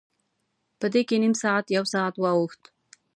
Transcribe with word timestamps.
په 0.79 0.85
دې 0.93 1.01
کې 1.07 1.15
نیم 1.23 1.33
ساعت، 1.43 1.65
یو 1.75 1.85
ساعت 1.93 2.15
واوښت. 2.17 2.61